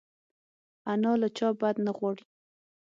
انا 0.91 1.11
له 1.21 1.27
چا 1.37 1.47
بد 1.61 1.75
نه 1.85 1.91
غواړي 1.97 2.23